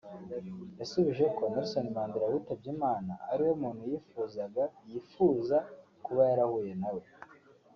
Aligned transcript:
yasubije 0.79 1.25
ko 1.35 1.43
Nelson 1.51 1.85
Mandela 1.95 2.27
witabye 2.33 2.69
Imana 2.75 3.11
ariwe 3.31 3.53
muntu 3.61 3.81
yumva 3.91 3.91
yifuzaga 4.01 4.63
(yifuza) 4.89 5.57
kuba 6.05 6.21
yarahuye 6.29 6.73
nawe 6.81 7.03